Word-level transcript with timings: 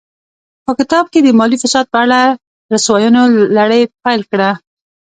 په 0.65 0.71
کتاب 0.79 1.05
کې 1.13 1.19
د 1.21 1.27
مالي 1.39 1.57
فساد 1.63 1.85
په 1.93 1.97
اړه 2.03 2.19
رسواینو 2.73 3.21
لړۍ 3.57 3.81
پیل 4.03 4.21
کړه. 4.31 4.49